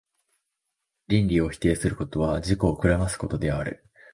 [1.09, 3.85] 論理を否定することは、自己を暗ますことである。